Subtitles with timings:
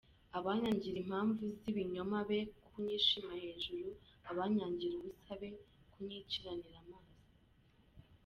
[0.39, 3.87] Abanyangira impamvu z’ibinyoma be kunyishima hejuru,
[4.31, 5.49] Abanyangira ubusa be
[5.91, 7.19] kunyiciranira amaso.